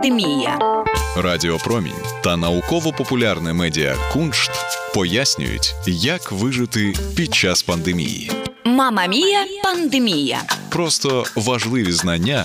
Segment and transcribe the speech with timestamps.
[0.00, 0.58] пандемія.
[1.16, 1.92] Радіопромінь
[2.24, 4.50] та науково-популярне медіа Куншт
[4.94, 8.30] пояснюють, як вижити під час пандемії.
[8.64, 10.42] Мама Мія пандемія.
[10.68, 12.44] Просто важливі знання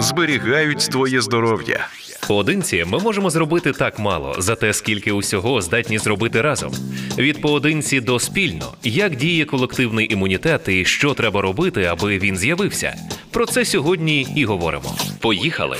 [0.00, 1.88] зберігають твоє здоров'я.
[2.28, 6.72] Поодинці ми можемо зробити так мало, зате скільки усього здатні зробити разом.
[7.18, 12.94] Від поодинці до спільно, як діє колективний імунітет і що треба робити, аби він з'явився.
[13.30, 14.94] Про це сьогодні і говоримо.
[15.20, 15.76] Поїхали!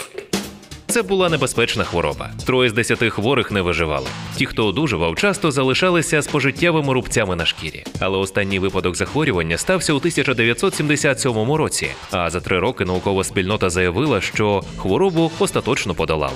[0.92, 2.30] Це була небезпечна хвороба.
[2.46, 4.06] Троє з десяти хворих не виживали.
[4.36, 7.85] Ті, хто одужував, часто залишалися з пожиттєвими рубцями на шкірі.
[8.00, 11.89] Але останній випадок захворювання стався у 1977 році.
[12.11, 16.32] А за три роки наукова спільнота заявила, що хворобу остаточно подолали.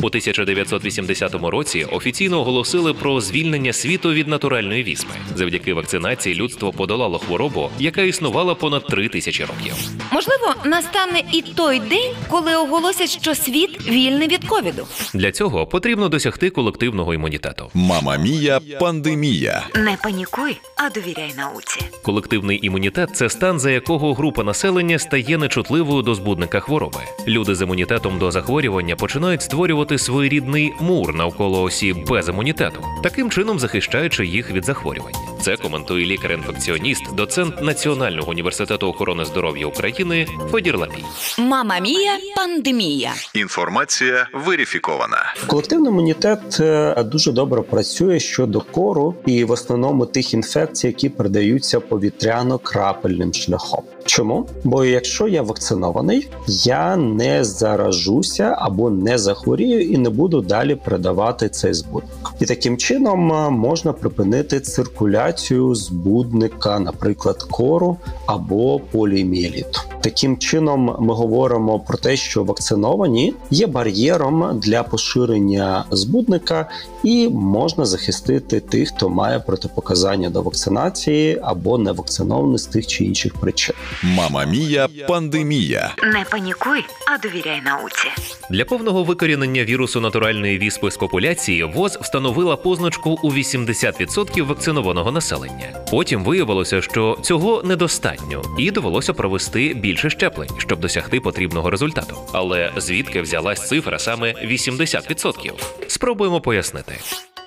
[0.00, 5.14] У 1980 році офіційно оголосили про звільнення світу від натуральної віспи.
[5.34, 9.74] Завдяки вакцинації людство подолало хворобу, яка існувала понад три тисячі років.
[10.12, 14.86] Можливо, настане і той день, коли оголосять, що світ вільний від ковіду.
[15.14, 17.37] Для цього потрібно досягти колективного імунітету.
[17.74, 19.66] Мама Мія пандемія.
[19.74, 21.80] Не панікуй, а довіряй науці.
[22.02, 27.00] Колективний імунітет це стан, за якого група населення стає нечутливою до збудника хвороби.
[27.28, 33.58] Люди з імунітетом до захворювання починають створювати своєрідний мур навколо осіб без імунітету, таким чином
[33.58, 35.14] захищаючи їх від захворювань.
[35.40, 41.04] Це коментує лікар-інфекціоніст, доцент Національного університету охорони здоров'я України Федір Лапій.
[41.38, 43.12] Мама Мія пандемія.
[43.34, 45.34] Інформація верифікована.
[45.46, 51.78] Колективний імунітет е, дуже добре працює щодо кору і в основному тих інфекцій, які передаються
[51.78, 53.84] повітряно-крапельним шляхом.
[54.04, 54.48] Чому?
[54.64, 61.48] Бо якщо я вакцинований, я не заражуся або не захворію і не буду далі передавати
[61.48, 62.10] цей збудник.
[62.40, 65.27] І таким чином е, можна припинити циркуляцію
[65.74, 69.80] збудника, наприклад, кору або поліомієліту.
[70.00, 76.68] Таким чином, ми говоримо про те, що вакциновані є бар'єром для поширення збудника,
[77.04, 83.04] і можна захистити тих, хто має протипоказання до вакцинації або не вакцинований з тих чи
[83.04, 83.74] інших причин.
[84.02, 85.94] Мама Мія пандемія.
[86.02, 88.08] Не панікуй, а довіряй науці.
[88.50, 95.84] Для повного викорінення вірусу натуральної віспи з популяції ВОЗ встановила позначку у 80% вакцинованого населення.
[95.90, 102.16] Потім виявилося, що цього недостатньо, і довелося провести більше щеплень, щоб досягти потрібного результату.
[102.32, 105.52] Але звідки взялась цифра саме 80%?
[105.86, 106.92] Спробуємо пояснити.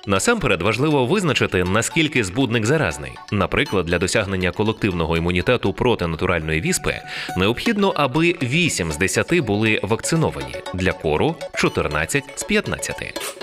[0.06, 3.12] Насамперед важливо визначити, наскільки збудник заразний.
[3.32, 6.94] Наприклад, для досягнення колективного імунітету проти натуральної віспи
[7.36, 12.96] необхідно, аби 8 з 10 були вакциновані, для кору 14 з 15.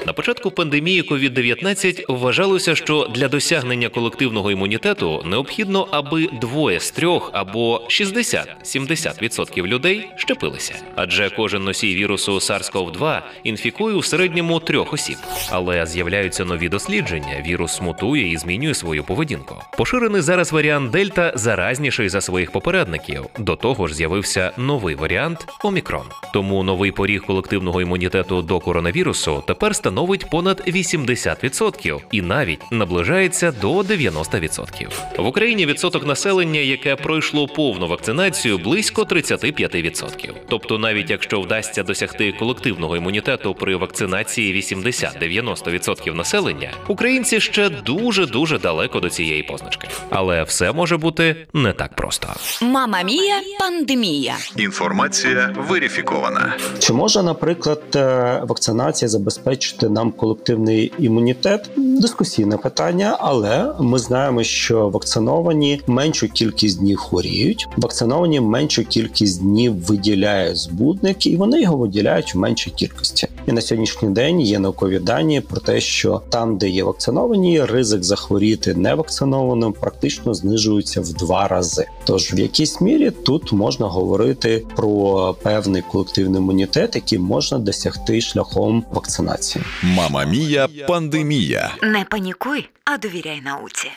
[0.07, 7.29] На початку пандемії COVID-19 вважалося, що для досягнення колективного імунітету необхідно, аби двоє з трьох
[7.33, 10.75] або 60-70% людей щепилися.
[10.95, 15.17] Адже кожен носій вірусу SARS-CoV-2 інфікує у середньому трьох осіб,
[15.51, 17.43] але з'являються нові дослідження.
[17.47, 19.55] Вірус мутує і змінює свою поведінку.
[19.77, 23.25] Поширений зараз варіант Дельта заразніший за своїх попередників.
[23.37, 26.05] До того ж, з'явився новий варіант Омікрон.
[26.33, 33.79] Тому новий поріг колективного імунітету до коронавірусу тепер становить понад 80% і навіть наближається до
[33.79, 34.87] 90%.
[35.17, 40.33] В Україні відсоток населення, яке пройшло повну вакцинацію, близько 35%.
[40.49, 46.38] Тобто, навіть якщо вдасться досягти колективного імунітету при вакцинації 80-90% населення,
[46.87, 49.87] українці ще дуже дуже далеко до цієї позначки.
[50.09, 52.27] Але все може бути не так просто.
[52.61, 54.35] Мама Мія пандемія.
[54.57, 56.53] Інформація верифікована.
[56.79, 61.69] Чи може, наприклад, е, вакцинація забезпечити нам колективний імунітет?
[61.99, 69.85] Дискусійне питання, але ми знаємо, що вакциновані меншу кількість днів хворіють, вакциновані меншу кількість днів
[69.85, 73.27] виділяють збудник, і вони його виділяють в меншій кількості.
[73.47, 78.03] І на сьогоднішній день є наукові дані про те, що там, де є вакциновані, ризик
[78.03, 81.85] захворіти невакцинованим практично знижується в два рази.
[82.05, 88.83] Тож в якійсь мірі тут можна говорити про певний колективний імунітет, який можна досягти шляхом
[88.91, 89.65] вакцинації.
[89.83, 91.71] Мама Мія пандемія.
[91.89, 93.91] Не панікуй, а довіряй науці.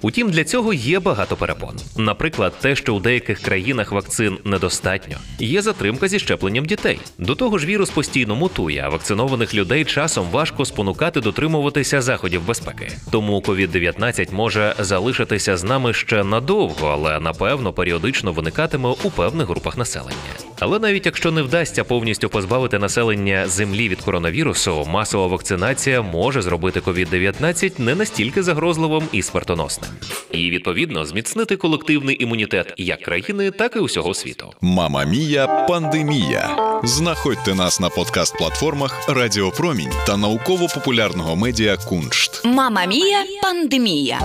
[0.00, 1.76] Утім, для цього є багато перепон.
[1.96, 7.00] Наприклад, те, що у деяких країнах вакцин недостатньо, є затримка зі щепленням дітей.
[7.18, 12.92] До того ж, вірус постійно мутує, а вакцинованих людей часом важко спонукати дотримуватися заходів безпеки.
[13.10, 19.78] Тому COVID-19 може залишитися з нами ще надовго, але напевно періодично виникатиме у певних групах
[19.78, 20.49] населення.
[20.60, 26.80] Але навіть якщо не вдасться повністю позбавити населення землі від коронавірусу, масова вакцинація може зробити
[26.80, 29.90] COVID-19 не настільки загрозливим і смертоносним,
[30.32, 34.52] і відповідно зміцнити колективний імунітет як країни, так і усього світу.
[34.60, 36.56] Мама Мія пандемія.
[36.84, 42.44] Знаходьте нас на подкаст-платформах Радіо Промінь та науково-популярного медіа Куншт.
[42.44, 44.18] Мама Мія пандемія.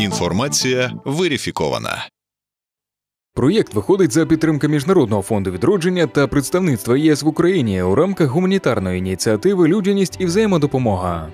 [0.00, 2.08] Інформація верифікована.
[3.34, 8.98] Проєкт виходить за підтримки Міжнародного фонду відродження та представництва ЄС в Україні у рамках гуманітарної
[8.98, 11.28] ініціативи Людяність і взаємодопомога.